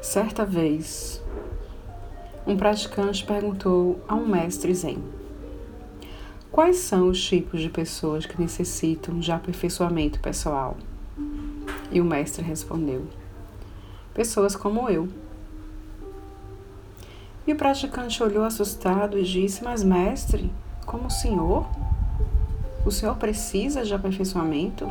[0.00, 1.22] Certa vez,
[2.46, 4.96] um praticante perguntou a um mestre Zen:
[6.50, 10.78] Quais são os tipos de pessoas que necessitam de aperfeiçoamento pessoal?
[11.92, 13.06] E o mestre respondeu:
[14.14, 15.06] Pessoas como eu.
[17.46, 20.50] E o praticante olhou assustado e disse: Mas, mestre,
[20.86, 21.68] como o senhor?
[22.86, 24.90] O senhor precisa de aperfeiçoamento?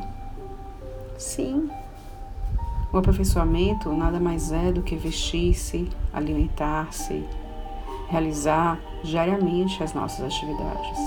[1.18, 1.68] Sim,
[2.92, 7.24] o aperfeiçoamento nada mais é do que vestir-se, alimentar-se,
[8.10, 11.00] realizar diariamente as nossas atividades.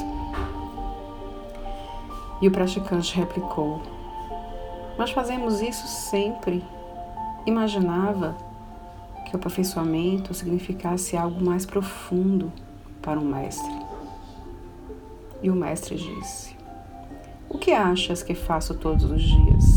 [2.41, 3.83] E o praticante replicou:
[4.97, 6.65] Mas fazemos isso sempre.
[7.45, 8.37] Imaginava
[9.27, 12.53] que o aperfeiçoamento significasse algo mais profundo
[13.01, 13.73] para um mestre.
[15.43, 16.57] E o mestre disse:
[17.49, 19.72] O que achas que faço todos os dias?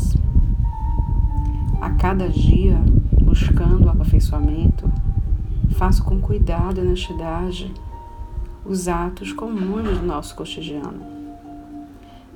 [2.08, 2.78] Cada dia,
[3.20, 4.88] buscando o aperfeiçoamento,
[5.72, 7.74] faço com cuidado e honestidade
[8.64, 11.04] os atos comuns do nosso cotidiano.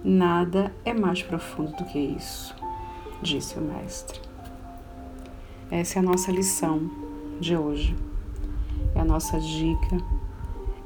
[0.04, 2.56] Nada é mais profundo do que isso,
[3.22, 4.20] disse o Mestre.
[5.70, 6.90] Essa é a nossa lição
[7.40, 7.96] de hoje,
[8.96, 9.98] é a nossa dica,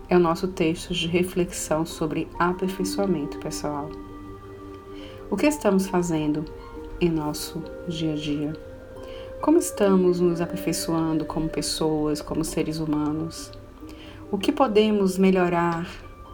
[0.09, 3.89] é o nosso texto de reflexão sobre aperfeiçoamento pessoal.
[5.31, 6.44] O que estamos fazendo
[7.00, 8.73] em nosso dia a dia?
[9.44, 13.52] Como estamos nos aperfeiçoando como pessoas, como seres humanos?
[14.31, 15.86] O que podemos melhorar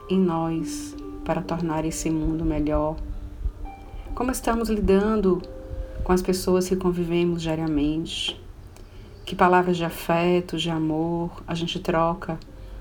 [0.07, 2.97] em nós para tornar esse mundo melhor?
[4.13, 5.41] Como estamos lidando
[6.03, 8.39] com as pessoas que convivemos diariamente?
[9.25, 12.39] Que palavras de afeto, de amor a gente troca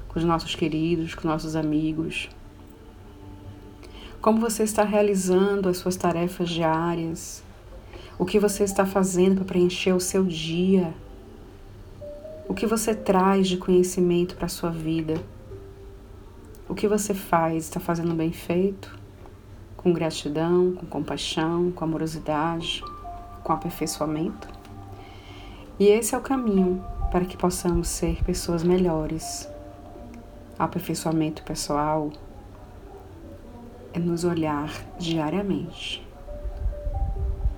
[0.08, 2.28] com os nossos queridos, com nossos amigos?
[4.20, 7.47] Como você está realizando as suas tarefas diárias?
[8.18, 10.92] O que você está fazendo para preencher o seu dia?
[12.48, 15.22] O que você traz de conhecimento para a sua vida?
[16.68, 18.98] O que você faz está fazendo bem feito?
[19.76, 22.82] Com gratidão, com compaixão, com amorosidade,
[23.44, 24.48] com aperfeiçoamento?
[25.78, 29.48] E esse é o caminho para que possamos ser pessoas melhores.
[30.58, 32.10] Aperfeiçoamento pessoal
[33.94, 36.07] é nos olhar diariamente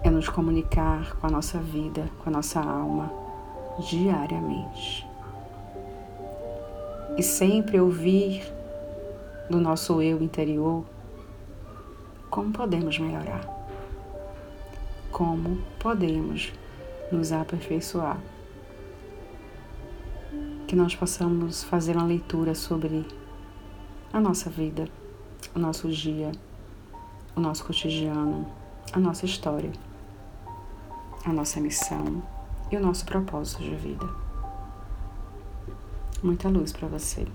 [0.02, 3.12] é nos comunicar com a nossa vida, com a nossa alma,
[3.78, 5.06] diariamente.
[7.18, 8.42] E sempre ouvir
[9.50, 10.84] do nosso eu interior
[12.30, 13.44] como podemos melhorar,
[15.12, 16.52] como podemos
[17.12, 18.18] nos aperfeiçoar.
[20.66, 23.04] Que nós possamos fazer uma leitura sobre
[24.12, 24.88] a nossa vida,
[25.54, 26.30] o nosso dia,
[27.36, 28.46] o nosso cotidiano,
[28.92, 29.72] a nossa história
[31.24, 32.22] a nossa missão
[32.70, 34.08] e o nosso propósito de vida.
[36.22, 37.26] Muita luz para você.